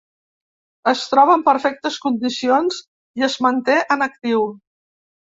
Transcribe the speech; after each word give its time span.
Es 0.91 1.01
troba 1.09 1.33
en 1.39 1.43
perfectes 1.49 1.99
condicions 2.05 2.79
i 3.21 3.25
es 3.27 3.35
manté 3.47 3.75
en 3.97 4.07
actiu. 4.07 4.49